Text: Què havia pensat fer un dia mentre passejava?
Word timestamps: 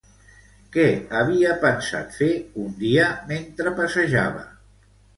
Què 0.75 0.85
havia 1.19 1.51
pensat 1.67 2.19
fer 2.23 2.31
un 2.65 2.75
dia 2.83 3.13
mentre 3.31 3.79
passejava? 3.83 4.47